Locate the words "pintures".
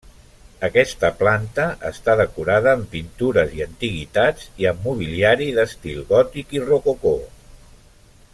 2.95-3.53